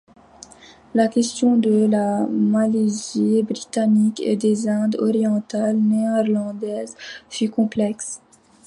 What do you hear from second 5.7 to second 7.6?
néerlandaises fut